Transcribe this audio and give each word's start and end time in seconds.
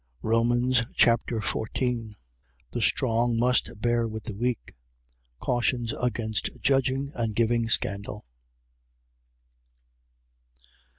Romans 0.23 0.81
Chapter 0.95 1.39
14 1.41 2.15
The 2.71 2.81
strong 2.81 3.37
must 3.37 3.79
bear 3.79 4.07
with 4.07 4.23
the 4.23 4.33
weak. 4.33 4.75
Cautions 5.37 5.93
against 5.93 6.49
judging 6.59 7.11
and 7.13 7.35
giving 7.35 7.69
scandal. 7.69 8.25